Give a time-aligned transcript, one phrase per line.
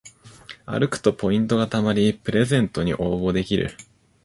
[0.65, 2.97] 歩くとポイントがたまりプレゼントに応
[3.29, 3.77] 募できる